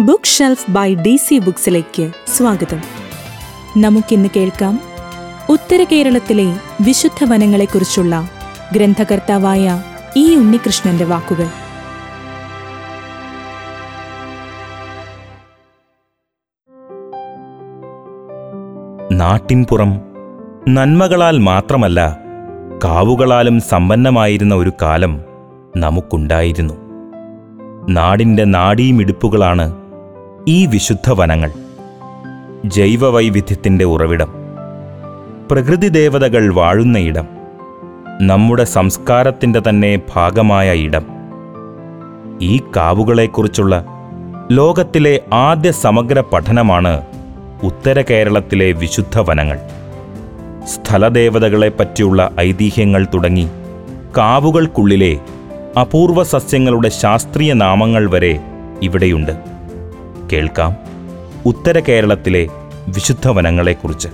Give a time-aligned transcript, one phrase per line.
[0.00, 2.80] Book shelf by D C ബുക്സിലേക്ക് സ്വാഗതം.
[3.76, 4.80] നമുക്കിന്ന് കേൾക്കാം
[5.48, 8.30] ഉത്തര കേരളത്തിലെ വിശുദ്ധ വനങ്ങളെക്കുറിച്ചുള്ള
[8.72, 9.82] ഗ്രന്ഥകർത്താവായ
[10.16, 11.46] ഇ ഉണ്ണികൃഷ്ണന്റെ വാക്കുകൾ.
[19.12, 20.00] നാട്ടിൻപുറം
[20.68, 22.18] നന്മകളാൽ മാത്രമല്ല
[22.84, 25.20] കാവുകളാലും സമ്പന്നമായിരുന്ന ഒരു കാലം
[25.76, 26.74] നമുക്കുണ്ടായിരുന്നു.
[27.88, 29.83] നാടിന്റെ നാഡീമിടിപ്പുകളാണ്
[30.48, 31.50] ഈ വിശുദ്ധ വനങ്ങൾ.
[32.64, 34.28] ജൈവവൈവിധ്യത്തിന്റെ ഉറവിടം.
[35.50, 37.26] പ്രകൃതി ദേവതകൾ വാഴുന്ന ഇടം.
[38.20, 41.06] നമ്മുടെ സംസ്കാരത്തിന്റെ തന്നെ ഭാഗമായ ഇടം.
[42.42, 43.86] ഈ കാവുകളെക്കുറിച്ചുള്ള
[44.52, 47.06] ലോകത്തിലെ ആദ്യ സമഗ്ര പഠനമാണ്
[47.62, 49.58] ഉത്തര കേരളത്തിലെ വിശുദ്ധ വനങ്ങൾ.
[50.66, 53.48] സ്ഥലദേവതകളെ പറ്റിയുള്ള ഐതിഹ്യങ്ങൾ തുടങ്ങി
[54.16, 55.20] കാവുകൾക്കുള്ളിലെ
[55.80, 58.40] അപൂർവ സസ്യങ്ങളുടെ ശാസ്ത്രീയ നാമങ്ങൾ വരെ
[58.82, 59.53] ഇവിടെയുണ്ട്.
[60.32, 60.76] കേൾക്കാം
[61.46, 62.48] ഉത്തര കേരളത്തിലെ
[62.88, 64.08] വിശുദ്ധ വനങ്ങളെക്കുറിച്ച്.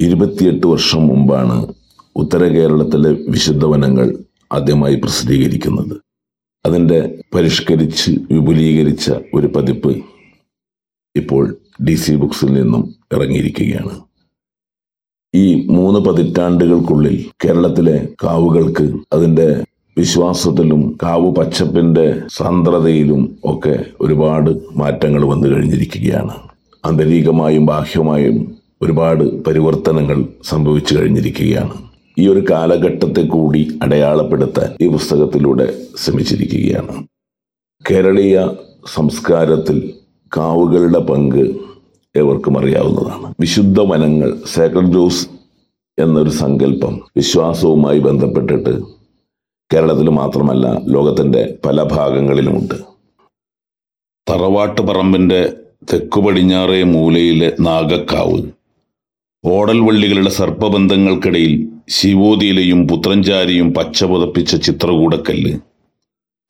[0.00, 1.74] ഇരുപത്തിയെട്ട് വർഷം മുമ്പാണ്
[2.16, 4.16] ഉത്തര കേരളത്തിലെ വിശുദ്ധ വനങ്ങൾ
[4.52, 5.96] ആദ്യമായി പ്രസിദ്ധീകരിക്കുന്നത്.
[6.66, 10.04] അതിന്റെ പരിഷ്കരിച്ച് വിപുലീകരിച്ച ഒരു പതിപ്പ്
[11.16, 14.00] ഇപ്പോൾ ഡി സി ബുക്സിൽ നിന്നും ഇറങ്ങിയിരിക്കുകയാണ്.
[15.34, 19.64] ഈ മൂന്ന് പതിറ്റാണ്ടുകൾക്കുള്ളിൽ കേരളത്തിലെ കാവുകൾക്ക് അതിന്റെ
[19.98, 26.34] വിശ്വാസത്തിലും കാവു പച്ചപ്പിന്റെ സാന്ദ്രതയിലും ഒക്കെ ഒരുപാട് മാറ്റങ്ങൾ വന്നു കഴിഞ്ഞിരിക്കുകയാണ്.
[26.84, 31.74] ആന്തരികമായും ബാഹ്യമായും ഒരുപാട് പരിവർത്തനങ്ങൾ സംഭവിച്ചു കഴിഞ്ഞിരിക്കുകയാണ്.
[32.18, 37.06] ഈ ഒരു കാലഘട്ടത്തെ കൂടി അടയാളപ്പെടുത്താൻ ഈ പുസ്തകത്തിലൂടെ ശ്രമിച്ചിരിക്കുകയാണ്.
[37.90, 38.48] കേരളീയ
[38.94, 39.92] സംസ്കാരത്തിൽ
[40.36, 41.56] കാവുകളുടെ പങ്ക്
[42.16, 43.34] ഏവർക്കും അറിയാവുന്നതാണ്.
[43.40, 45.28] വിശുദ്ധ വനങ്ങൾ സേക്രഡ് ജോസ്
[45.98, 48.80] എന്നൊരു സങ്കല്പം വിശ്വാസവുമായി ബന്ധപ്പെട്ടിട്ട്
[49.74, 52.74] കേരളത്തിൽ മാത്രമല്ല ലോകത്തിന്റെ പല ഭാഗങ്ങളിലുമുണ്ട്.
[54.30, 55.56] തറവാട്ട് പറമ്പിന്റെ
[55.92, 58.42] തെക്കു പടിഞ്ഞാറേ മൂലയിലെ നാഗക്കാവ്
[59.44, 65.58] ഓടൽ വള്ളികളുടെ സർപ്പബന്ധങ്ങൾക്കിടയിൽ ശിവോതിയിലെയും പുത്രഞ്ചാരിയും പച്ച പുതപ്പിച്ച ചിത്രകൂടക്കല്ല്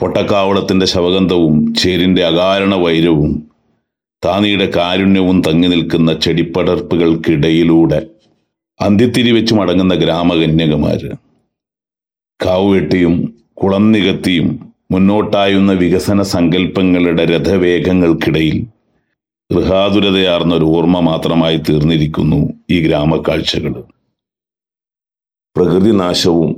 [0.00, 3.51] പൊട്ടക്കാവളത്തിന്റെ ശവഗന്ധവും ചേരിന്റെ അകാരണ വൈരവും
[4.24, 8.08] താനിയുടെ കാരുണ്യവും തങ്ങി നിൽക്കുന്ന ചെടിപ്പടർപ്പുകൾക്കിടയിലൂടെ
[8.80, 11.10] അന്ത്യത്തിരി വെച്ച് മടങ്ങുന്ന ഗ്രാമകന്യകമാര്.
[12.40, 14.48] കാവുവെട്ടിയും കുളം നികത്തിയും
[14.90, 18.66] മുന്നോട്ടായുന്ന വികസന സങ്കല്പങ്ങളുടെ രഥവേഗങ്ങൾക്കിടയിൽ
[19.50, 22.40] ഗൃഹാതുരതയാർന്ന ഒരു ഓർമ്മ മാത്രമായി തീർന്നിരിക്കുന്നു
[22.70, 23.74] ഈ ഗ്രാമക്കാഴ്ചകൾ
[25.56, 26.50] പ്രകൃതിനാശവും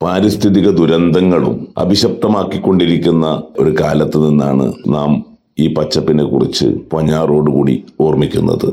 [0.00, 3.26] പാരിസ്ഥിതിക ദുരന്തങ്ങളും അഭിശപ്തമാക്കിക്കൊണ്ടിരിക്കുന്ന
[3.58, 5.31] ഒരു കാലത്ത് നിന്നാണ് നാം
[5.62, 8.68] ഈ പച്ചപ്പിനെ കുറിച്ച് പഞ്ഞാറോടുകൂടി ഓർമ്മിക്കുന്നത്.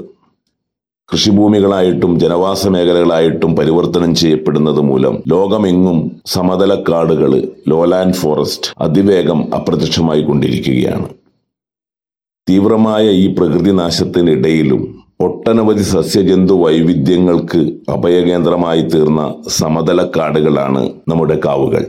[1.14, 7.32] കൃഷിഭൂമികളായിട്ടും ജനവാസ മേഖലകളായിട്ടും പരിവർത്തനം ചെയ്യപ്പെടുന്നത് മൂലം ലോകമെങ്ങും സമതലക്കാടുകൾ
[7.68, 11.08] ലോലാൻഡ് ഫോറസ്റ്റ് അതിവേഗം അപ്രത്യക്ഷമായി കൊണ്ടിരിക്കുകയാണ്.
[12.50, 14.84] തീവ്രമായ ഈ പ്രകൃതി നാശത്തിനിടയിലും
[15.22, 21.84] ഒട്ടനവധി സസ്യജന്തു വൈവിധ്യങ്ങൾക്ക് അഭയകേന്ദ്രമായി തീർന്ന സമതല സമതലക്കാടുകളാണ് നമ്മുടെ കാവുകൾ.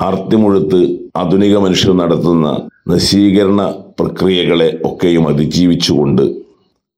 [0.00, 3.62] ആർത്തിമുഴുത്ത് ആധുനിക മനുഷ്യർ നടത്തുന്ന നശീകരണ
[4.00, 6.22] പ്രക്രിയകളെ ഒക്കെയും അതിജീവിച്ചുകൊണ്ട്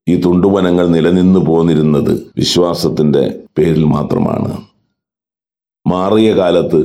[0.07, 4.59] ഈ തുണ്ടുവനങ്ങൾ നിലനിന്നു പോന്നിരുന്നത് വിശ്വാസത്തിന്റെ പേരിൽ മാത്രമാണ്.
[5.87, 6.81] മാറിയ കാലത്ത്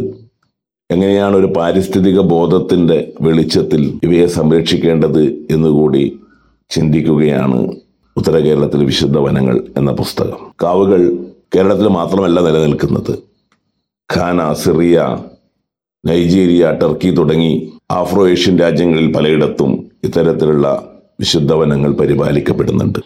[0.90, 6.20] എങ്ങനെയാണ് ഒരു പാരിസ്ഥിതിക ബോധത്തിന്റെ വെളിച്ചത്തിൽ ഇവയെ സംരക്ഷിക്കേണ്ടത് എന്നുകൂടി
[6.70, 7.60] ചിന്തിക്കുകയാണ്
[8.18, 10.52] ഉത്തര കേരളത്തിലെ വിശുദ്ധ വനങ്ങൾ എന്ന പുസ്തകം.
[10.64, 11.02] കാവുകൾ
[11.56, 13.14] കേരളത്തിൽ മാത്രമല്ല നിലനിൽക്കുന്നത്.
[14.10, 14.98] ഖാന സിറിയ
[16.06, 20.68] നൈജീരിയ ടർക്കി തുടങ്ങി ആഫ്രോ ഏഷ്യൻ രാജ്യങ്ങളിൽ പലയിടത്തും ഇത്തരത്തിലുള്ള
[21.20, 23.00] വിശുദ്ധവനങ്ങൾ പരിപാലിക്കപ്പെടുന്നുണ്ട്.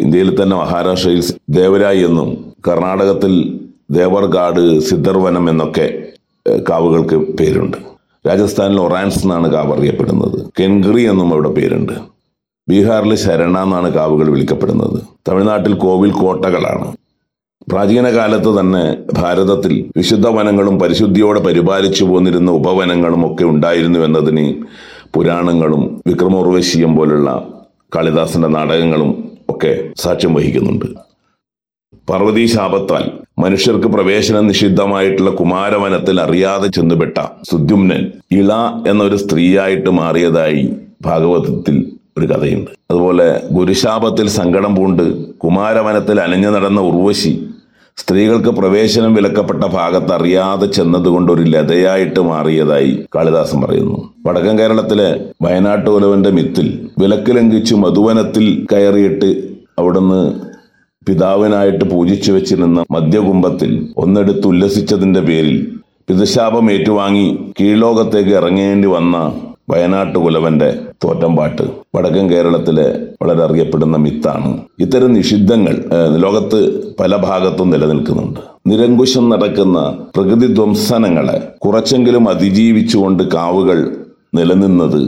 [0.00, 3.60] ഇന്ത്യയിൽ തന്നെ മഹാരാഷ്ട്രയിൽ ദേവരായി എന്നും കർണാടകത്തിൽ
[3.90, 6.02] ദേവർഗാഡ് സിദ്ധർവനം എന്നൊക്കെ
[6.68, 7.76] കാവുകൾക്ക് പേരുണ്ട്.
[8.28, 10.46] രാജസ്ഥാനിൽ ഒറാൻസ് എന്നാണ് കാവ് അറിയപ്പെടുന്നത്.
[10.60, 11.92] കെൻഗ്രി എന്നും അവിടെ പേരുണ്ട്.
[12.68, 15.02] ബീഹാറിൽ ശരണ എന്നാണ് കാവുകൾ വിളിക്കപ്പെടുന്നത്.
[15.28, 16.96] തമിഴ്നാട്ടിൽ കോവിൽ കോട്ടകളാണ്.
[17.72, 24.54] പ്രാചീന കാലത്ത് തന്നെ ഭാരതത്തിൽ വിശുദ്ധ വനങ്ങളും പരിശുദ്ധിയോടെ പരിപാലിച്ചു പോന്നിരുന്ന ഉപവനങ്ങളും ഒക്കെ ഉണ്ടായിരുന്നു എന്നതിന്
[25.14, 27.48] പുരാണങ്ങളും വിക്രമോർവശീയം പോലുള്ള
[27.96, 30.86] കാളിദാസന്റെ നാടകങ്ങളും ഒക്കെ സാക്ഷ്യം വഹിക്കുന്നുണ്ട്.
[32.10, 37.18] പാർവതീ ശാപത്താൽ മനുഷ്യർക്ക് പ്രവേശനം നിഷിദ്ധമായിട്ടുള്ള കുമാരവനത്തിൽ അറിയാതെ ചെന്നുപെട്ട
[37.50, 38.52] സുദ്യുമ്നൻ ഇള
[38.86, 42.70] എന്നൊരു സ്ത്രീയായിട്ട് മാറിയതായി ഭാഗവതത്തിൽ ഒരു കഥയുണ്ട്.
[42.90, 47.48] അതുപോലെ ഗുരുശാപത്തിൽ സങ്കടം പൂണ്ട് കുമാരവനത്തിൽ അലഞ്ഞു നടന്ന ഉർവശി
[47.98, 53.98] സ്ത്രീകൾക്ക് പ്രവേശനം വിലക്കപ്പെട്ട ഭാഗത്ത് അറിയാതെ ചെന്നതുകൊണ്ട് ഒരു ലതയായിട്ട് മാറിയതായി കാളിദാസൻ പറയുന്നു.
[54.26, 55.08] വടക്കൻ കേരളത്തിലെ
[55.42, 56.66] വയനാട്ടുകുലവന്റെ മിത്തിൽ
[56.98, 59.30] വിലക്ക് ലംഘിച്ചു മധുവനത്തിൽ കയറിയിട്ട്
[59.78, 60.20] അവിടുന്ന്
[61.06, 65.56] പിതാവിനായിട്ട് പൂജിച്ചു വെച്ചിരുന്ന മദ്യകുംഭത്തിൽ ഒന്നെടുത്ത് ഉല്ലസിച്ചതിന്റെ പേരിൽ
[66.08, 67.26] പിതശാപം ഏറ്റുവാങ്ങി
[67.60, 69.16] കീഴ്ലോകത്തേക്ക് ഇറങ്ങേണ്ടി വന്ന
[69.72, 70.68] വയനാട്ടുകുലവന്റെ
[71.04, 71.62] തോറ്റംപാട്ട്
[71.94, 72.86] വടക്കൻ കേരളത്തിലെ
[73.22, 74.50] വളരെ അറിയപ്പെടുന്ന മിത്താണ്.
[74.78, 75.74] ഇത്തരം നിഷിദ്ധങ്ങൾ
[76.16, 76.60] ലോകത്ത്
[77.00, 78.40] പല ഭാഗത്തും നിലനിൽക്കുന്നുണ്ട്.
[78.66, 79.78] നിരങ്കുശം നടക്കുന്ന
[80.16, 83.78] പ്രകൃതി ധ്വംസനങ്ങളെ കുറച്ചെങ്കിലും അതിജീവിച്ചുകൊണ്ട് കാവുകൾ
[84.34, 85.02] നിലനിന്നത്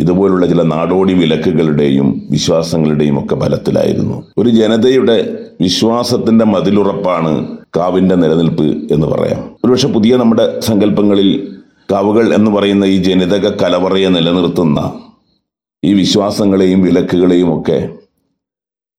[0.00, 4.16] ഇതുപോലുള്ള ചില നാടോടി വിലക്കുകളുടെയും വിശ്വാസങ്ങളുടെയും ഒക്കെ ഫലത്തിലായിരുന്നു.
[4.38, 5.16] ഒരു ജനതയുടെ
[5.60, 7.32] വിശ്വാസത്തിന്റെ മതിലുറപ്പാണ്
[7.76, 9.40] കാവിന്റെ നിലനിൽപ്പ് എന്ന് പറയാം.
[9.64, 11.57] ഒരുപക്ഷെ പുതിയ നമ്മുടെ സങ്കല്പങ്ങളിൽ
[11.92, 14.92] കാവുകൾ എന്ന് പറയുന്ന ഈ ജനിതക കലവറയെ നിലനിർത്തുന്ന
[15.84, 17.88] ഈ വിശ്വാസങ്ങളെയും വിലക്കുകളെയും ഒക്കെ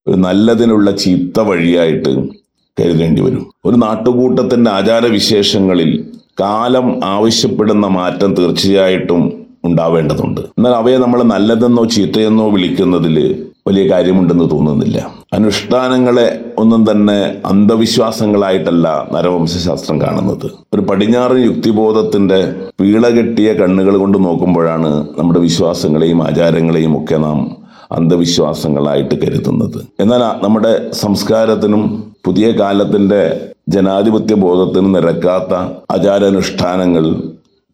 [0.08, 2.30] ഒരു നല്ലതിനുള്ള ചീത്ത വഴിയായിട്ട്
[2.78, 3.52] കരുതേണ്ടി വരും.
[3.66, 10.42] ഒരു നാട്ടുകൂട്ടത്തിന്റെ ആചാരവിശേഷങ്ങളിൽ കാലം ആവശ്യപ്പെടുന്ന മാറ്റം തീർച്ചയായിട്ടും ഉണ്ടാവേണ്ടതുണ്ട്.
[10.42, 15.12] എന്നാൽ അവയെ നമ്മൾ നല്ലതെന്നോ ചീത്തയെന്നോ വിളിക്കുന്നതിൽ വലിയ കാര്യമുണ്ടെന്ന് തോന്നുന്നില്ല.
[15.34, 20.52] അനുഷ്ഠാനങ്ങളെ ഒന്നും തന്നെ അന്ധവിശ്വാസങ്ങളായിട്ടല്ല നരവംശാസ്ത്രം കാണുന്നത്.
[20.74, 27.58] ഒരു പടിഞ്ഞാറൻ യുക്തിബോധത്തിന്റെ വീളകെട്ടിയ കണ്ണുകൾ കൊണ്ട് നോക്കുമ്പോഴാണ് നമ്മുടെ വിശ്വാസങ്ങളെയും ആചാരങ്ങളെയും ഒക്കെ നാം
[27.92, 29.86] അന്ധവിശ്വാസങ്ങളായിട്ട് കരുതുന്നത്.
[30.00, 33.22] എന്നാൽ നമ്മുടെ സംസ്കാരത്തിനും പുതിയ കാലത്തിന്റെ
[33.70, 35.54] ജനാധിപത്യ ബോധത്തിനും നിരക്കാത്ത
[35.92, 37.06] ആചാരാനുഷ്ഠാനങ്ങൾ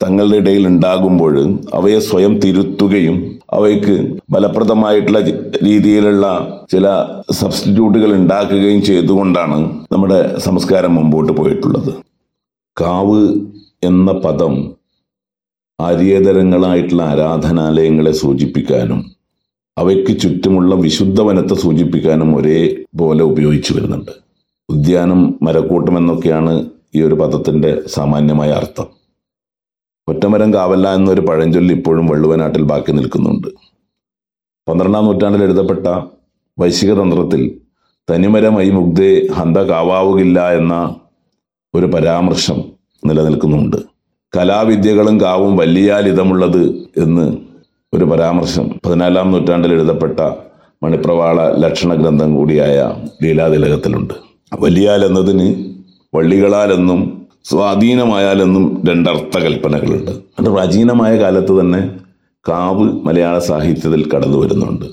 [0.04, 5.20] തങ്ങളുടെ ഇടയിൽ ഉണ്ടാകുമ്പോൾ അവയെ സ്വയം തിരുത്തുകയും അവയ്ക്ക് ഫലപ്രദമായിട്ടുള്ള
[5.66, 6.26] രീതിയിലുള്ള
[6.72, 6.88] ചില
[7.32, 11.94] സബ്സ്റ്റിറ്റ്യൂട്ടുകൾ ഉണ്ടാക്കുകയും ചെയ്തുകൊണ്ടാണ് നമ്മുടെ സംസ്കാരം മുമ്പോട്ട് പോയിട്ടുള്ളത്.
[12.82, 13.22] കാവ്
[13.84, 14.76] എന്ന പദം
[15.82, 19.12] ആര്യേതരങ്ങളായിട്ടുള്ള ആരാധനാലയങ്ങളെ സൂചിപ്പിക്കാനും
[19.78, 24.12] അവയ്ക്ക് ചുറ്റുമുള്ള വിശുദ്ധ വനത്തെ സൂചിപ്പിക്കാനും ഒരേപോലെ ഉപയോഗിച്ചു വരുന്നുണ്ട്.
[24.70, 28.95] ഉദ്യാനം മരക്കൂട്ടം എന്നൊക്കെയാണ് ഈ ഒരു പദത്തിന്റെ സാമാന്യമായ അർത്ഥം.
[30.08, 33.48] ഒറ്റമരം കാവല്ല എന്നൊരു പഴഞ്ചൊല്ലി ഇപ്പോഴും വള്ളുവനാട്ടിൽ ബാക്കി നിൽക്കുന്നുണ്ട്.
[34.70, 35.88] പന്ത്രണ്ടാം നൂറ്റാണ്ടിൽ എഴുതപ്പെട്ട
[36.60, 37.52] വൈശിക തന്ത്രത്തിൽ
[38.12, 40.96] തനിമരമൈ മുഗ്ധേ ഹന്ത കാവാവുകില്ല എന്ന
[41.76, 42.64] ഒരു പരാമർശം
[43.06, 43.78] നിലനിൽക്കുന്നുണ്ട്.
[44.38, 46.64] കലാവിദ്യകളും കാവും വല്ലിയാലിതമുള്ളത്
[46.98, 47.38] എന്ന്
[47.94, 50.20] ഒരു പരാമർശം പതിനാലാം നൂറ്റാണ്ടിൽ എഴുതപ്പെട്ട
[50.84, 54.14] മണിപ്രവാള ലക്ഷണ ഗ്രന്ഥം കൂടിയായ ലീലാതിലകത്തിലുണ്ട്.
[54.60, 55.66] വലിയാൽ എന്നതിന്
[56.16, 57.15] വള്ളികളാലെന്നും
[57.46, 61.82] സ്വാധീനമായാലെന്നും രണ്ടർത്ഥ കൽപ്പനകളുണ്ട് അത് പ്രാചീനമായ കാലത്ത് തന്നെ
[62.46, 64.86] കാവ് മലയാള സാഹിത്യത്തിൽ കടന്നു വരുന്നുണ്ട്.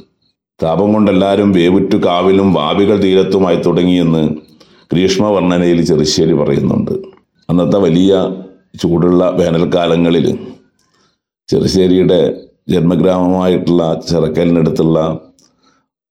[0.62, 4.22] താപം കൊണ്ടെല്ലാവരും വേവുറ്റു കാവിലും വാവികൾ തീരത്തുമായി തുടങ്ങിയെന്ന്
[4.92, 6.90] ഗ്രീഷ്മവർണനയിൽ ചെറുശ്ശേരി പറയുന്നുണ്ട്.
[7.50, 8.12] അന്നത്തെ വലിയ
[8.82, 10.38] ചൂടുള്ള വേനൽക്കാലങ്ങളിൽ
[11.48, 12.20] ചെറുശ്ശേരിയുടെ
[12.68, 14.98] ജന്മഗ്രാമമായിട്ടുള്ള ചിറക്കലിനടുത്തുള്ള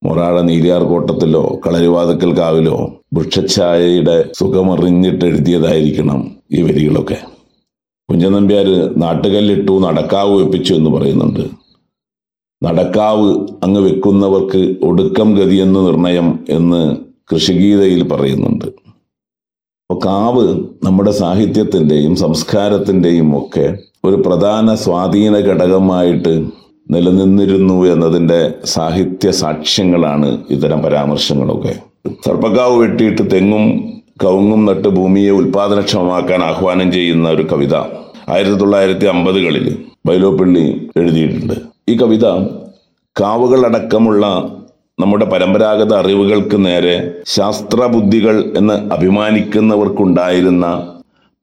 [0.03, 2.77] മൊറാഴ നീലിയാർകോട്ടത്തിലോ കളരിവാതക്കൽ കാവിലോ
[3.13, 7.17] വൃക്ഷഛായയുടെ സുഖമറിഞ്ഞിട്ട് എഴുതിയതായിരിക്കണം ഈ വരികളൊക്കെ.
[8.09, 8.67] കുഞ്ചൻ നമ്പ്യാർ
[8.97, 11.43] നാട്ടുകല്ലിട്ടു നടക്കാവ് വെപ്പിച്ചു എന്ന് പറയുന്നുണ്ട്.
[12.63, 13.29] നടക്കാവ്
[13.63, 16.97] അങ്ങ് വെക്കുന്നവർക്ക് ഒടുക്കം ഗതിയെന്ന് നിർണയം എന്ന്
[17.33, 18.65] കൃഷിഗീതയിൽ പറയുന്നുണ്ട്.
[19.83, 26.33] അപ്പോൾ കാവ് നമ്മുടെ സാഹിത്യത്തിന്റെയും സംസ്കാരത്തിന്റെയും ഒക്കെ ഒരു പ്രധാന സ്വാധീന ഘടകമായിട്ട്
[26.91, 31.73] നിലനിന്നിരുന്നു എന്നതിന്റെ സാഹിത്യ സാക്ഷ്യങ്ങളാണ് ഇത്തരം പരാമർശങ്ങളൊക്കെ.
[32.25, 33.65] സർപ്പക്കാവ് വെട്ടിയിട്ട് തെങ്ങും
[34.23, 37.75] കവുങ്ങും നട്ട് ഭൂമിയെ ഉൽപാദനക്ഷമമാക്കാൻ ആഹ്വാനം ചെയ്യുന്ന ഒരു കവിത
[38.29, 41.53] ആയിരത്തി തൊള്ളായിരത്തി അമ്പതുകളിൽ ബൈലോപ്പള്ളി എഴുതിയിട്ടുണ്ട്.
[41.89, 42.25] ഈ കവിത
[43.19, 44.25] കാവുകളടക്കമുള്ള
[44.99, 50.65] നമ്മുടെ പരമ്പരാഗത അറിവുകൾക്ക് നേരെ ശാസ്ത്രബുദ്ധികൾ എന്ന് അഭിമാനിക്കുന്നവർക്കുണ്ടായിരുന്ന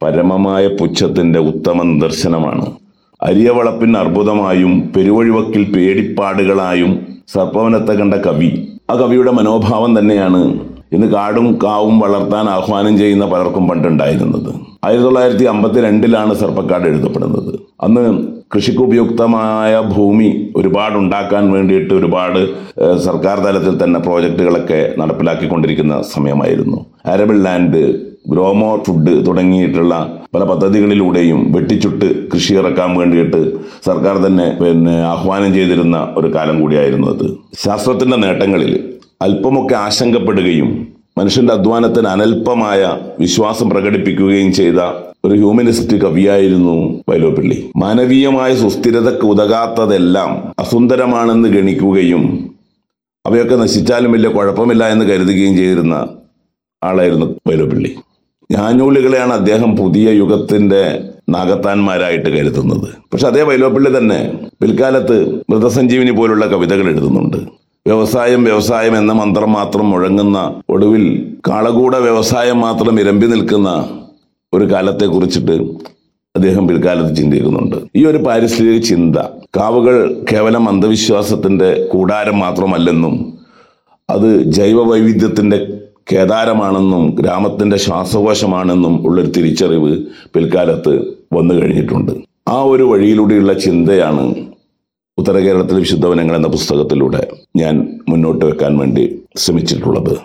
[0.03, 2.67] പരമമായ പുച്ഛത്തിന്റെ ഉത്തമ നിദർശനമാണ്
[3.23, 8.51] അരിയവളപ്പിന് അർബുദമായും പെരുവഴിവക്കിൽ പേടിപ്പാടുകളായും സർപ്പവനത്തെ കണ്ട കവി.
[8.91, 10.61] ആ കവിയുടെ മനോഭാവം തന്നെയാണ്
[10.93, 14.51] ഇന്ന് കാടും കാവും വളർത്താൻ ആഹ്വാനം ചെയ്യുന്ന പലർക്കും പണ്ടുണ്ടായിരുന്നത്.
[14.85, 17.59] ആയിരത്തി തൊള്ളായിരത്തി അമ്പത്തി രണ്ടിലാണ് സർപ്പക്കാട് എഴുതപ്പെടുന്നത്.
[17.81, 22.49] അന്ന് കൃഷിക്ക് ഉപയുക്തമായ ഭൂമി ഒരുപാട് ഉണ്ടാക്കാൻ വേണ്ടിയിട്ട് ഒരുപാട്
[22.97, 26.87] സർക്കാർ തലത്തിൽ തന്നെ പ്രോജക്റ്റുകളൊക്കെ നടപ്പിലാക്കിക്കൊണ്ടിരിക്കുന്ന സമയമായിരുന്നു.
[27.07, 29.95] അരബിൾ ലാൻഡ് ഗ്രോമോ ഫുഡ് തുടങ്ങിയിട്ടുള്ള
[30.35, 33.41] പല പദ്ധതികളിലൂടെയും വെട്ടിച്ചുട്ട് കൃഷി ഇറക്കാൻ വേണ്ടിയിട്ട്
[33.87, 37.27] സർക്കാർ തന്നെ പിന്നെ ആഹ്വാനം ചെയ്തിരുന്ന ഒരു കാലം കൂടിയായിരുന്നു അത്.
[37.65, 44.81] ശാസ്ത്രത്തിന്റെ നേട്ടങ്ങളിൽ അല്പമൊക്കെ ആശങ്കപ്പെടുകയും മനുഷ്യന്റെ അധ്വാനത്തിന് അനൽപമായ വിശ്വാസം പ്രകടിപ്പിക്കുകയും ചെയ്ത
[45.25, 47.71] ഒരു ഹ്യൂമനിസ്റ്റ് കവിയായിരുന്നു വൈലോപ്പിള്ളി.
[47.77, 52.23] മാനവീയമായ സുസ്ഥിരതക്ക് ഉതകാത്തതെല്ലാം അസുന്ദരമാണെന്ന് ഗണിക്കുകയും
[53.27, 56.09] അവയൊക്കെ നശിച്ചാലും വലിയ കുഴപ്പമില്ല എന്ന് കരുതുകയും ചെയ്തിരുന്ന
[56.85, 57.97] ആളായിരുന്നു വൈലോപ്പിള്ളി.
[58.53, 62.89] ഞാഞ്ഞൂലുകളെയാണ് അദ്ദേഹം പുതിയ യുഗത്തിന്റെ നാഗത്താന്മാരായിട്ട് കരുതുന്നത്.
[63.13, 67.37] പക്ഷെ അതേ വൈലോപ്പിള്ളി തന്നെ പിൽക്കാലത്ത് മൃതസഞ്ജീവിനി പോലുള്ള കവിതകൾ എഴുതുന്നുണ്ട്.
[67.87, 73.89] വ്യവസായം വ്യവസായം എന്ന മന്ത്രം മാത്രം മുഴങ്ങുന്ന ഒടുവിൽ കാളകൂട വ്യവസായം മാത്രം ഇരമ്പി നിൽക്കുന്ന
[74.55, 75.53] ഒരു കാലത്തെ കുറിച്ചിട്ട്
[76.37, 77.77] അദ്ദേഹം പിൽക്കാലത്ത് ചിന്തിക്കുന്നുണ്ട്.
[77.97, 79.17] ഈ ഒരു പാരിസ്ഥിതിക ചിന്ത
[79.57, 83.39] കാവുകൾ കേവലം അന്ധവിശ്വാസത്തിന്റെ കൂടാരം മാത്രമല്ലെന്നും
[84.11, 85.78] അത് ജൈവ വൈവിധ്യത്തിന്റെ
[86.13, 89.99] കേദാരമാണെന്നും ഗ്രാമത്തിന്റെ ശ്വാസകോശമാണെന്നും ഉള്ളൊരു തിരിച്ചറിവ്
[90.35, 90.93] പിൽക്കാലത്ത്
[91.33, 92.13] വന്നു കഴിഞ്ഞിട്ടുണ്ട്.
[92.49, 94.35] ആ ഒരു വഴിയിലൂടെയുള്ള ചിന്തയാണ്
[95.19, 100.19] ഉത്തര കേരളത്തിലെ വിശുദ്ധവനങ്ങൾ എന്ന പുസ്തകത്തിലൂടെ ഞാൻ മുന്നോട്ട് വെക്കാൻ വേണ്ടി ശ്രമിച്ചിട്ടുള്ളത്.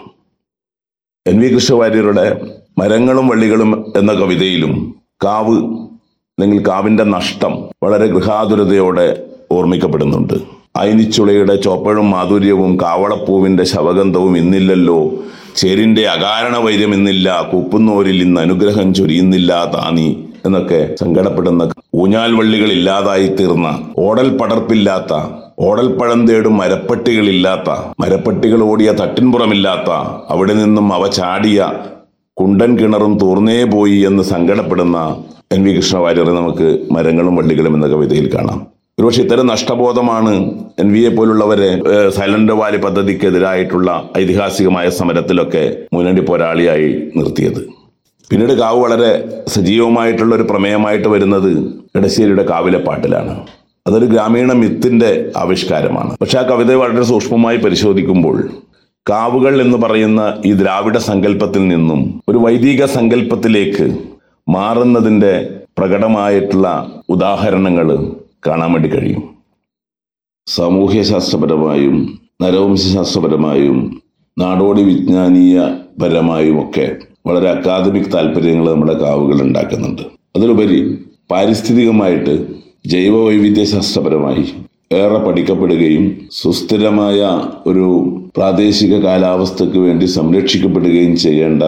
[1.28, 2.42] എൻ വി കൃഷ്ണവാര്യരുടെ
[2.78, 5.58] മരങ്ങളും വള്ളികളും എന്ന കവിതയിലും കാവ്
[6.40, 10.34] അല്ലെങ്കിൽ കാവിന്റെ നഷ്ടം വളരെ ഗൃഹാതുരതയോടെ ഓർമ്മിക്കപ്പെടുന്നുണ്ട്.
[10.76, 15.14] അയിനിച്ചുളയുടെ ചോപ്പഴും മാധുര്യവും കാവളപ്പൂവിന്റെ ശവഗന്ധവും ഇന്നില്ലല്ലോ
[15.56, 20.08] ചേരിന്റെ അകാരണ വൈര്യമെന്നില്ല കൂപ്പുന്നോരിൽ ഇന്ന് അനുഗ്രഹം ചൊരിയുന്നില്ല താനി
[20.46, 21.64] എന്നൊക്കെ സങ്കടപ്പെടുന്ന
[21.96, 23.68] ഊഞ്ഞാൽ വള്ളികൾ ഇല്ലാതായി തീർന്ന
[23.98, 25.14] ഓടൽ പടർപ്പില്ലാത്ത
[25.60, 27.70] ഓടൽപ്പഴം തേടും മരപ്പട്ടികളില്ലാത്ത
[28.00, 29.90] മരപ്പട്ടികൾ ഓടിയ തട്ടിൻപുറമില്ലാത്ത
[30.30, 31.60] അവിടെ നിന്നും അവ ചാടിയ
[32.38, 34.98] കുണ്ടൻ കിണറും തൂർന്നേ പോയി എന്ന് സങ്കടപ്പെടുന്ന
[35.52, 38.60] എൻ വി കൃഷ്ണവാര്യറെ നമുക്ക് മരങ്ങളും വള്ളികളും എന്ന കവിതയിൽ കാണാം.
[38.98, 40.32] ഒരുപക്ഷെ ഇത്തരം നഷ്ടബോധമാണ്
[40.82, 41.70] എൻ വി എ പോലുള്ളവരെ
[42.18, 47.62] സൈലന്റ് വാലി പദ്ധതിക്കെതിരായിട്ടുള്ള ഐതിഹാസികമായ സമരത്തിലൊക്കെ മുന്നണി പോരാളിയായി നിർത്തിയത്.
[48.30, 49.10] പിന്നീട് കാവ് വളരെ
[49.48, 51.52] സജീവമായിട്ടുള്ള ഒരു പ്രമേയമായിട്ട് വരുന്നത്
[51.96, 53.34] എടശ്ശേരിയുടെ കാവിലെ പാട്ടിലാണ്.
[53.88, 56.12] അതൊരു ഗ്രാമീണ മിത്തിന്റെ ആവിഷ്കാരമാണ്.
[56.22, 58.38] പക്ഷെ ആ കവിത വളരെ സൂക്ഷ്മമായി പരിശോധിക്കുമ്പോൾ
[59.10, 63.88] കാവുകൾ എന്ന് പറയുന്ന ഈ ദ്രാവിഡ സങ്കല്പത്തിൽ നിന്നും ഒരു വൈദിക സങ്കല്പത്തിലേക്ക്
[64.48, 65.34] മാറുന്നതിന്റെ
[65.78, 66.68] പ്രകടമായിട്ടുള്ള
[67.10, 67.90] ഉദാഹരണങ്ങൾ
[68.48, 69.24] കാണാൻ വേണ്ടി കഴിയും.
[70.48, 74.02] സാമൂഹ്യശാസ്ത്രപരമായും നരവംശാസ്ത്രപരമായും
[74.40, 75.62] നാടോടി വിജ്ഞാനീയ
[76.02, 76.96] പരമായും ഒക്കെ
[77.28, 80.02] വളരെ അക്കാദമിക് താല്പര്യങ്ങൾ നമ്മുടെ കാവുകൾ ഉണ്ടാക്കുന്നുണ്ട്.
[80.36, 80.98] അതിലുപരി
[81.32, 82.48] പാരിസ്ഥിതികമായിട്ട്
[82.86, 84.54] ജൈവ വൈവിധ്യശാസ്ത്രപരമായി
[84.92, 87.20] ഏറെ പഠിക്കപ്പെടുകയും സുസ്ഥിരമായ
[87.66, 87.86] ഒരു
[88.38, 91.64] പ്രാദേശിക കാലാവസ്ഥയ്ക്ക് വേണ്ടി സംരക്ഷിക്കപ്പെടുകയും ചെയ്യേണ്ട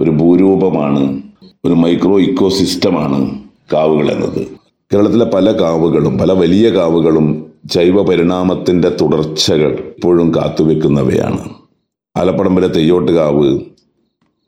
[0.00, 1.22] ഒരു ഭൂരൂപമാണ്
[1.64, 3.38] ഒരു മൈക്രോ ഇക്കോസിസ്റ്റമാണ്
[3.72, 4.57] കാവുകൾ എന്നത്.
[4.90, 7.26] കേരളത്തിലെ പല കാവുകളും പല വലിയ കാവുകളും
[7.64, 11.40] ജൈവ പരിണാമത്തിന്റെ തുടർച്ചകൾ ഇപ്പോഴും കാത്തുവെക്കുന്നവയാണ്
[12.16, 13.48] ആലപ്പടമ്പിലെ തെയ്യോട്ട് കാവ്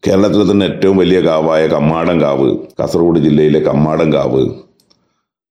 [0.02, 4.42] കേരളത്തിലെ തന്നെ ഏറ്റവും വലിയ കാവായ കമ്മാടം കാവ് കാസർഗോഡ് ജില്ലയിലെ കമ്മാടം കാവ്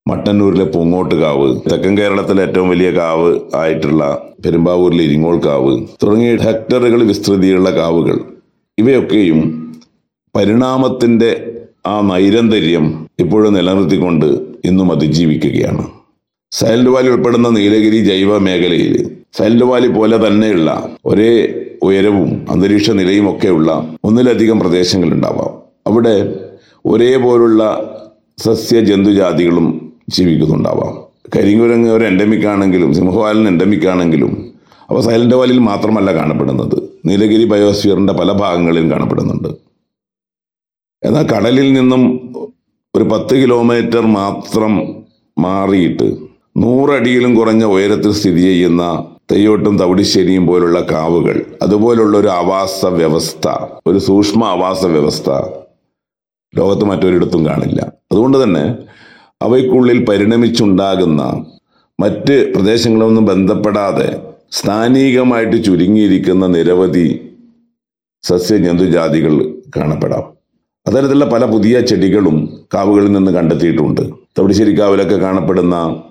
[0.06, 4.02] മട്ടന്നൂരിലെ പൂങ്ങോട്ട് കാവ് തെക്കൻ കേരളത്തിലെ ഏറ്റവും വലിയ കാവ് ആയിട്ടുള്ള
[4.44, 8.16] പെരുമ്പാവൂരിലെ ഇരിങ്ങോൾ കാവ് തുടങ്ങിയ ഹെക്ടറുകൾ വിസ്തൃതിയുള്ള കാവുകൾ.
[8.78, 9.40] ഇവയൊക്കെയും
[10.34, 11.30] പരിണാമത്തിന്റെ
[11.86, 12.86] ആ നൈരന്തര്യം
[13.18, 14.28] ഇപ്പോഴും നിലനിർത്തിക്കൊണ്ട്
[14.64, 15.84] ഇന്നും അതിജീവിക്കുകയാണ്
[16.52, 23.96] സൈലന്റ് വാലി ഉൾപ്പെടുന്ന നീലഗിരി ജൈവ മേഖലയിൽ സൈലന്റ് വാലി പോലെ തന്നെയുള്ള ഒരേ ഉയരവും അന്തരീക്ഷ നിലയും ഒക്കെയുള്ള
[24.04, 25.52] ഒന്നിലധികം പ്രദേശങ്ങൾ ഉണ്ടാവാം
[25.86, 26.14] അവിടെ
[26.86, 27.62] ഒരേപോലുള്ള
[28.38, 30.92] സസ്യ ജന്തുജാതികളും ജീവിക്കുന്നുണ്ടാവാം.
[31.36, 34.52] കരിങ്കുരങ്ങ് ഒരു എൻഡമിക് ആണെങ്കിലും സിംഹവാലൻ എൻഡമിക് ആണെങ്കിലും
[34.90, 36.82] അവ സൈലന്റ് വാലിയിൽ മാത്രമല്ല കാണപ്പെടുന്നത്.
[37.06, 39.48] നീലഗിരി ബയോസ്ഫിയറിന്റെ പല ഭാഗങ്ങളിലും കാണപ്പെടുന്നുണ്ട്.
[41.02, 42.02] എന്നാൽ കടലിൽ നിന്നും
[42.96, 45.04] ഒരു പത്ത് കിലോമീറ്റർ മാത്രം
[45.38, 46.16] മാറിയിട്ട്
[46.56, 51.44] നൂറടിയിലും കുറഞ്ഞ ഉയരത്തിൽ സ്ഥിതി ചെയ്യുന്ന തെയ്യോട്ടും തവിടിശ്ശേരിയും പോലുള്ള കാവുകൾ.
[51.62, 53.48] അതുപോലുള്ള ഒരു ആവാസ വ്യവസ്ഥ
[53.86, 55.30] ഒരു സൂക്ഷ്മ ആവാസ വ്യവസ്ഥ
[56.56, 57.92] ലോകത്ത് മറ്റൊരിടത്തും കാണില്ല.
[58.12, 58.78] അതുകൊണ്ട് തന്നെ
[59.42, 61.46] അവയ്ക്കുള്ളിൽ പരിണമിച്ചുണ്ടാകുന്ന
[62.00, 64.20] മറ്റ് പ്രദേശങ്ങളൊന്നും ബന്ധപ്പെടാതെ
[64.50, 67.20] സ്ഥാനികമായിട്ട് ചുരുങ്ങിയിരിക്കുന്ന നിരവധി
[68.22, 70.39] സസ്യജന്തുജാതികൾ കാണപ്പെടാം.
[70.90, 74.00] അത്തരത്തിലുള്ള പല പുതിയ ചെടികളും കാവുകളിൽ നിന്ന് കണ്ടെത്തിയിട്ടുണ്ട്.
[74.38, 76.02] തവിടിശ്ശേരി കാവിലൊക്കെ കാണപ്പെടുന്ന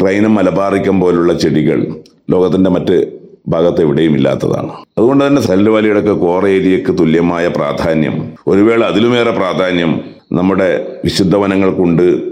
[0.00, 1.86] ക്രൈനം മലബാറിക്കം പോലുള്ള ചെടികൾ
[2.30, 3.06] ലോകത്തിന്റെ മറ്റ്
[3.48, 4.70] ഭാഗത്ത് എവിടെയും ഇല്ലാത്തതാണ്.
[4.98, 10.00] അതുകൊണ്ട് തന്നെ സല്ലുവാലിയുടെയൊക്കെ കോർ ഏരിയക്ക് തുല്യമായ പ്രാധാന്യം ഒരു വേള അതിലുമേറെ പ്രാധാന്യം
[10.32, 12.22] നമ്മുടെ വിശുദ്ധ വനങ്ങൾക്കുണ്ട്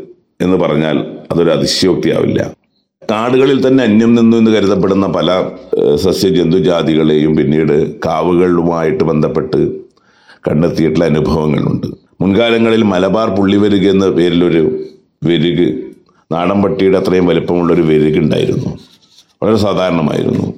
[0.41, 0.99] എന്ന് പറഞ്ഞാൽ
[1.33, 2.53] അതൊരു അതിശയോക്തിയാവില്ല.
[3.11, 5.45] കാടുകളിൽ തന്നെ അന്യം നിന്നു എന്ന് കരുതപ്പെടുന്ന പല
[5.95, 9.80] സസ്യജന്തുജാതികളെയും പിന്നീട് കാവുകളുമായിട്ട് ബന്ധപ്പെട്ട്
[10.49, 11.87] കണ്ടെത്തിയിട്ടുള്ള അനുഭവങ്ങളുണ്ട്.
[12.21, 14.87] മുൻകാലങ്ങളിൽ മലബാർ പുള്ളിവരുക എന്ന പേരിലൊരു
[15.25, 15.85] വെരുക്
[16.33, 18.79] നാടൻ പട്ടിയുടെ അത്രയും വലിപ്പമുള്ളൊരു വെരുക് ഉണ്ടായിരുന്നു.
[19.43, 20.55] വളരെ സാധാരണമായിരുന്നു.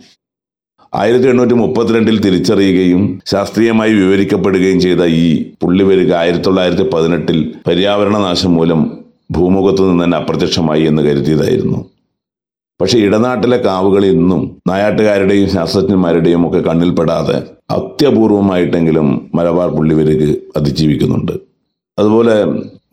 [0.94, 8.98] ആയിരത്തി എണ്ണൂറ്റി മുപ്പത്തിരണ്ടിൽ തിരിച്ചറിയുകയും ശാസ്ത്രീയമായി വിവരിക്കപ്പെടുകയും ചെയ്ത ഈ പുള്ളിവരുക ആയിരത്തി തൊള്ളായിരത്തി പതിനെട്ടിൽ പര്യാവരണ നാശം മൂലം
[9.30, 11.91] ഭൂമുഖത്തു നിന്ന് തന്നെ അപ്രത്യക്ഷമായി എന്ന് കരുതിയതായിരുന്നു.
[12.82, 21.32] പക്ഷെ ഇടനാട്ടിലെ കാവുകൾ ഇന്നും നായാട്ടുകാരുടെയും ശാസ്ത്രജ്ഞന്മാരുടെയും ഒക്കെ കണ്ണിൽപ്പെടാതെ അത്യപൂർവമായിട്ടെങ്കിലും മലബാർ പുള്ളിവരുക്ക് അതിജീവിക്കുന്നുണ്ട്.
[21.98, 22.44] അതുപോലെ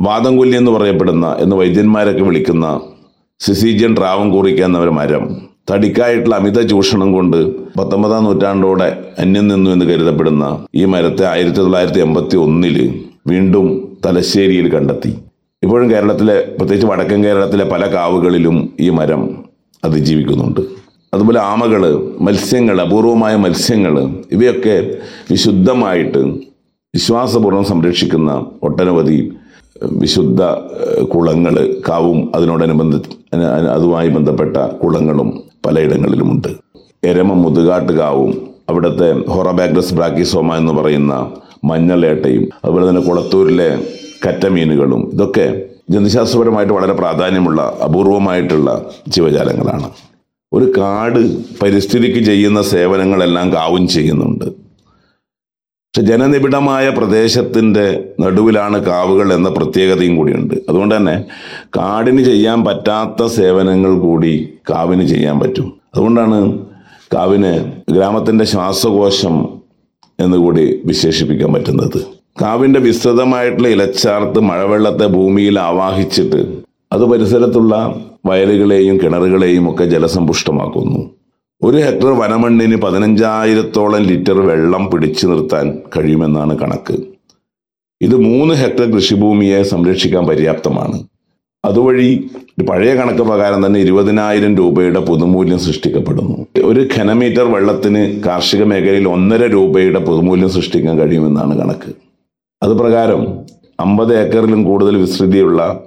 [0.01, 2.81] വാദംകൊല്ലി എന്ന് പറയപ്പെടുന്ന എന്ന് വൈദ്യന്മാരൊക്കെ വിളിക്കുന്ന
[3.39, 5.38] സിസിജൻ ട്രാവൻകൂറിക്ക എന്ന ഒരു മരം
[5.72, 7.38] തടിക്കായിട്ടുള്ള അമിത ചൂഷണം കൊണ്ട്
[7.79, 15.17] പത്തൊമ്പതാം നൂറ്റാണ്ടോടെ അന്യം നിന്നു എന്ന് കരുതപ്പെടുന്ന ഈ മരത്തെ ആയിരത്തി തൊള്ളായിരത്തി എൺപത്തി ഒന്നിൽ വീണ്ടും തലശ്ശേരിയിൽ കണ്ടെത്തി.
[15.63, 19.49] ഇപ്പോഴും കേരളത്തിലെ പ്രത്യേകിച്ച് വടക്കൻ കേരളത്തിലെ പല കാവുകളിലും ഈ മരം
[19.83, 20.62] അതിജീവിക്കുന്നുണ്ട്
[21.13, 24.00] അതുപോലെ ആമകൾ മത്സ്യങ്ങൾ അപൂർവമായ മത്സ്യങ്ങൾ
[24.31, 24.98] ഇവയൊക്കെ
[25.31, 26.17] വിശുദ്ധമായിട്ട്
[26.95, 29.31] വിശ്വാസപൂർവം സംരക്ഷിക്കുന്ന ഒട്ടനവധി
[29.91, 30.41] വിശുദ്ധ
[31.03, 33.09] കുളങ്ങൾ കാവും അതിനോടനുബന്ധിച്ച്
[33.69, 36.48] അതുമായി ബന്ധപ്പെട്ട കുളങ്ങളും പലയിടങ്ങളിലുമുണ്ട്.
[37.03, 41.31] എരമ മുതുകാട്ട് കാവും അവിടുത്തെ ഹൊറബാഗ്രസ് ബ്രാക്കിസോമ എന്ന് പറയുന്ന
[41.63, 43.77] മഞ്ഞളേട്ടയും അതുപോലെ തന്നെ കുളത്തൂരിലെ
[44.27, 49.89] കറ്റമീനുകളും ഇതൊക്കെ ജന്തുശാസ്ത്രപരമായിട്ട് വളരെ പ്രാധാന്യമുള്ള അപൂർവമായിട്ടുള്ള ജീവജാലങ്ങളാണ്.
[50.53, 54.46] ഒരു കാട് പരിസ്ഥിതിക്ക് ചെയ്യുന്ന സേവനങ്ങളെല്ലാം കാവും ചെയ്യുന്നുണ്ട്.
[54.46, 60.53] പക്ഷെ ജനനിബിഡമായ പ്രദേശത്തിന്റെ നടുവിലാണ് കാവുകൾ എന്ന പ്രത്യേകതയും കൂടിയുണ്ട്.
[60.69, 61.25] അതുകൊണ്ട് തന്നെ
[61.77, 65.74] കാടിന് ചെയ്യാൻ പറ്റാത്ത സേവനങ്ങൾ കൂടി കാവിന് ചെയ്യാൻ പറ്റും.
[65.96, 66.60] അതുകൊണ്ടാണ്
[67.13, 69.50] കാവിന് ഗ്രാമത്തിന്റെ ശ്വാസകോശം
[70.19, 72.18] എന്നുകൂടി വിശേഷിപ്പിക്കാൻ പറ്റുന്നത്.
[72.41, 76.39] കാവിന്റെ വിസ്തൃതമായിട്ടുള്ള ഇലച്ചാർത്ത് മഴവെള്ളത്തെ ഭൂമിയിൽ ആവാഹിച്ചിട്ട്
[76.93, 77.74] അത് പരിസരത്തുള്ള
[78.25, 81.12] വയലുകളെയും കിണറുകളെയും ഒക്കെ ജലസമ്പുഷ്ടമാക്കുന്നു.
[81.63, 86.96] ഒരു ഹെക്ടർ വനമണ്ണിന് പതിനഞ്ചായിരത്തോളം ലിറ്റർ വെള്ളം പിടിച്ചു നിർത്താൻ കഴിയുമെന്നാണ് കണക്ക്.
[88.01, 91.00] ഇത് മൂന്ന് ഹെക്ടർ കൃഷിഭൂമിയെ സംരക്ഷിക്കാൻ പര്യാപ്തമാണ്.
[91.65, 92.29] അതുവഴി
[92.69, 96.46] പഴയ കണക്ക് പ്രകാരം തന്നെ ഇരുപതിനായിരം രൂപയുടെ പുതുമൂല്യം സൃഷ്ടിക്കപ്പെടുന്നു.
[96.63, 102.09] ഒരു ഘനമീറ്റർ വെള്ളത്തിന് കാർഷിക മേഖലയിൽ ഒന്നര രൂപയുടെ പുതുമൂല്യം സൃഷ്ടിക്കാൻ കഴിയുമെന്നാണ് കണക്ക്.
[102.63, 103.22] അത് പ്രകാരം
[103.80, 105.82] അമ്പത് ഏക്കറിലും കൂടുതൽ വിസ്തൃതിയുള്ള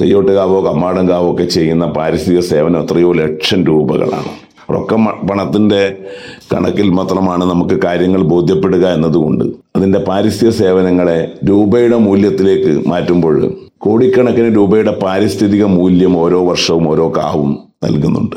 [0.00, 4.30] തെയ്യോട്ടുകാവോ കമ്മാടങ്കാവോ ഒക്കെ ചെയ്യുന്ന പാരിസ്ഥിതിക സേവനം എത്രയോ ലക്ഷം രൂപകളാണ്.
[4.72, 4.94] റൊക്ക
[5.30, 5.96] പണത്തിന്റെ
[6.52, 9.44] കണക്കിൽ മാത്രമാണ് നമുക്ക് കാര്യങ്ങൾ ബോധ്യപ്പെടുക എന്നതുകൊണ്ട്
[9.76, 18.36] അതിന്റെ പാരിസ്ഥിതിക സേവനങ്ങളെ രൂപയുടെ മൂല്യത്തിലേക്ക് മാറ്റുമ്പോൾ കോടിക്കണക്കിന് രൂപയുടെ പാരിസ്ഥിതിക മൂല്യം ഓരോ വർഷവും ഓരോ കാവും നൽകുന്നുണ്ട്.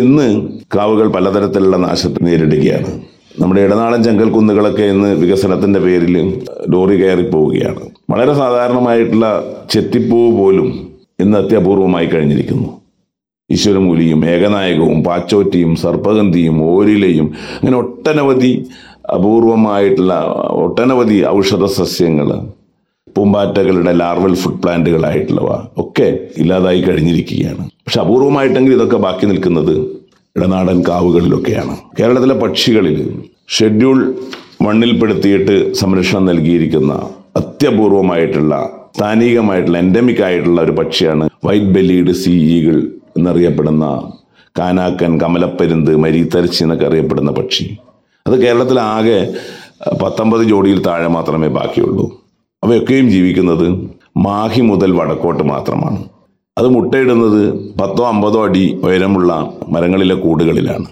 [0.00, 3.13] ഇന്ന് കാവുകൾ പലതരത്തിലുള്ള നാശത്തെ നേരിടുകയാണ്.
[3.40, 6.16] നമ്മുടെ ഇടനാടൻ ചെങ്കൽ കുന്നുകളൊക്കെ ഇന്ന് വികസനത്തിന്റെ പേരിൽ
[6.68, 7.80] ലോറി കയറി പോവുകയാണ്.
[8.10, 9.26] വളരെ സാധാരണമായിട്ടുള്ള
[9.70, 10.68] ചെത്തിപ്പൂവ് പോലും
[11.20, 12.68] ഇന്ന് അത്യപൂർവമായി കഴിഞ്ഞിരിക്കുന്നു.
[13.50, 18.66] ഈശ്വരമൂലിയും ഏകനായകവും പാച്ചോറ്റിയും സർപ്പഗന്ധിയും ഓരിലയും അങ്ങനെ ഒട്ടനവധി
[19.14, 20.14] അപൂർവമായിട്ടുള്ള
[20.50, 22.28] ഒട്ടനവധി ഔഷധ സസ്യങ്ങൾ
[23.16, 27.64] പൂമ്പാറ്റകളുടെ ലാർവൽ ഫുഡ് പ്ലാന്റുകളായിട്ടുള്ളവ ഒക്കെ ഇല്ലാതായി കഴിഞ്ഞിരിക്കുകയാണ്.
[27.86, 30.03] പക്ഷെ അപൂർവമായിട്ടെങ്കിൽ ഇതൊക്കെ ബാക്കി നിൽക്കുന്നത്
[30.36, 31.76] ഇടനാടൻ കാവുകളിലൊക്കെയാണ്.
[32.00, 34.14] കേരളത്തിലെ പക്ഷികളിൽ ഷെഡ്യൂൾ
[34.62, 36.92] മണ്ണിൽപ്പെടുത്തിയിട്ട് സംരക്ഷണം നൽകിയിരിക്കുന്ന
[37.36, 44.12] അത്യപൂർവമായിട്ടുള്ള സ്ഥാനികമായിട്ടുള്ള എൻഡമിക് ആയിട്ടുള്ള ഒരു പക്ഷിയാണ് വൈറ്റ് ബെല്ലീഡ് സീ ഈഗിൾ എന്നറിയപ്പെടുന്ന
[44.58, 47.76] കാനാക്കൻ കമലപ്പരുന്ത് മരീത്തരച്ചി എന്നൊക്കെ അറിയപ്പെടുന്ന പക്ഷി.
[48.26, 49.34] അത് കേരളത്തിലാകെ
[50.02, 52.12] പത്തൊമ്പത് ജോഡിയിൽ താഴെ മാത്രമേ ബാക്കിയുള്ളൂ.
[52.64, 56.04] അവയൊക്കെയും ജീവിക്കുന്നത് മാഹി മുതൽ വടക്കോട്ട് മാത്രമാണ്.
[56.58, 60.86] അത് മുട്ടയിടുന്നത് പത്തോ അമ്പതോ അടി ഉയരമുള്ള മരങ്ങളിലെ കൂടുകളിലാണ്.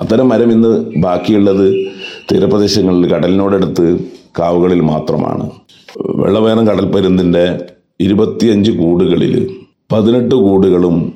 [0.00, 1.86] അത്തരം മരം ഇന്ന് ബാക്കിയുള്ളത്
[2.32, 3.98] തീരപ്രദേശങ്ങളിൽ കടലിനോടടുത്ത്
[4.38, 5.50] കാവുകളിൽ മാത്രമാണ്.
[6.00, 7.58] വെള്ളവേനം കടൽപ്പരുന്തിന്റെ
[8.00, 9.56] ഇരുപത്തിയഞ്ച് കൂടുകളിൽ
[9.92, 11.12] പതിനെട്ട് കൂടുകളും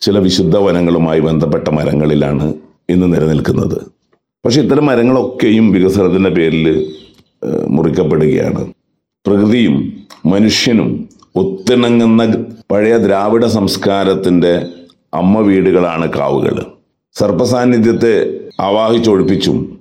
[0.00, 2.54] ചില വിശുദ്ധ വനങ്ങളുമായി ബന്ധപ്പെട്ട മരങ്ങളിലാണ്
[2.88, 3.78] ഇന്ന് നിലനിൽക്കുന്നത്.
[4.44, 6.94] പക്ഷെ ഇത്തരം മരങ്ങളൊക്കെയും വികസനത്തിന്റെ പേരിൽ
[7.68, 8.72] മുറിക്കപ്പെടുകയാണ്.
[9.26, 9.92] പ്രകൃതിയും
[10.26, 14.66] മനുഷ്യനും ഒത്തിണങ്ങുന്ന പഴയ ദ്രാവിഡ സംസ്കാരത്തിന്റെ
[15.14, 16.66] അമ്മ വീടുകളാണ് കാവുകൾ.
[17.12, 19.80] സർപ്പസാന്നിധ്യത്തെ ആവാഹിച്ചൊഴിപ്പിച്ചും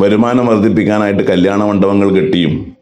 [0.00, 2.74] വരുമാനം വർദ്ധിപ്പിക്കാനായിട്ട് കല്യാണ മണ്ഡപങ്ങൾ കെട്ടിയും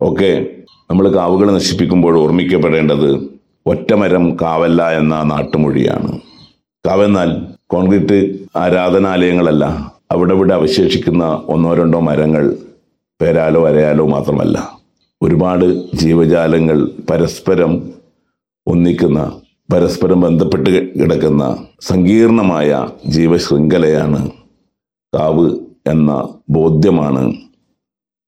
[0.00, 0.46] ഒക്കെ
[0.90, 3.30] നമ്മൾ കാവുകൾ നശിപ്പിക്കുമ്പോൾ ഓർമ്മിക്കപ്പെടേണ്ടത്
[3.66, 6.20] ഒറ്റമരം കാവല്ല എന്ന നാട്ടുമൊഴിയാണ്.
[6.86, 7.30] കാവെന്നാൽ
[7.66, 12.56] കോൺക്രീറ്റ് ആരാധനാലയങ്ങളല്ല അവിടെ ഇവിടെ അവശേഷിക്കുന്ന ഒന്നോ രണ്ടോ മരങ്ങൾ
[13.20, 14.78] പേരാലോ അരയാലോ മാത്രമല്ല.
[15.22, 18.03] ഒരുപാട് ജീവജാലങ്ങൾ പരസ്പരം
[18.66, 24.30] ഒന്നിക്കുന്ന പരസ്പരം ബന്ധപ്പെട്ട് കിടക്കുന്ന സങ്കീർണമായ ജീവശൃംഖലയാണ്
[25.12, 25.46] കാവ്
[25.88, 27.32] എന്ന ബോധ്യമാണ്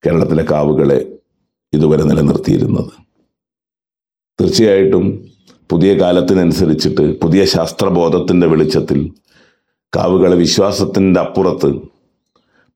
[0.05, 1.19] കേരളത്തിലെ കാവുകളെ
[1.73, 2.93] ഇതുവരെ നിലനിർത്തിയിരുന്നത്.
[4.41, 5.05] തീർച്ചയായിട്ടും
[5.71, 9.11] പുതിയ കാലത്തിനനുസരിച്ചിട്ട് പുതിയ ശാസ്ത്രബോധത്തിന്റെ വെളിച്ചത്തിൽ
[9.97, 11.71] കാവുകളെ വിശ്വാസത്തിന്റെ അപ്പുറത്ത്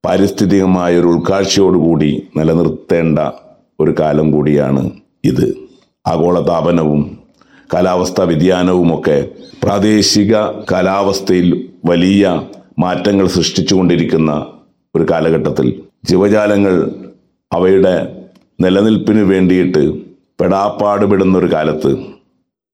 [0.05, 3.19] പാരിസ്ഥിതികമായ ഒരു ഉൾക്കാഴ്ചയോടുകൂടി നിലനിർത്തേണ്ട
[3.79, 4.91] ഒരു കാലം കൂടിയാണ്
[5.23, 5.47] ഇത്.
[6.07, 7.20] ആഗോളതാപനവും
[7.73, 9.29] കാലാവസ്ഥാ വ്യതിയാനവുമൊക്കെ
[9.63, 10.35] പ്രാദേശിക
[10.71, 12.41] കാലാവസ്ഥയിൽ വലിയ
[12.79, 14.31] മാറ്റങ്ങൾ സൃഷ്ടിച്ചുകൊണ്ടിരിക്കുന്ന
[14.95, 15.67] ഒരു കാലഘട്ടത്തിൽ
[16.09, 16.91] ജീവജാലങ്ങൾ
[17.53, 17.95] അവയുടെ
[18.61, 19.93] നിലനിൽപ്പിന് വേണ്ടിയിട്ട്
[20.41, 21.91] പെടാപ്പാടുപെടുന്ന ഒരു കാലത്ത്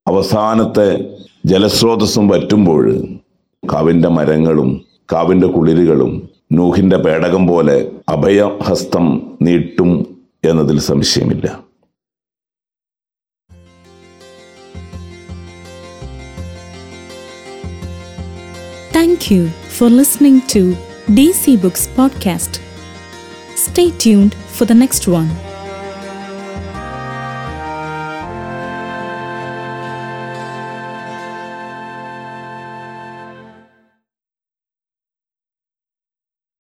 [0.07, 1.05] അവസാനത്തെ
[1.45, 2.85] ജലസ്രോതസ്സും വറ്റുമ്പോൾ
[3.69, 4.81] കാവിന്റെ മരങ്ങളും
[5.13, 10.07] കാവിന്റെ കുളിരുകളും നൂഹിന്റെ പേടകം പോലെ അഭയഹസ്തം നീട്ടും
[10.45, 11.66] എന്നതിൽ സംശയമില്ല.
[19.17, 20.73] Thank you for listening to
[21.07, 22.61] DC Books Podcast.
[23.57, 25.27] Stay tuned for the next one.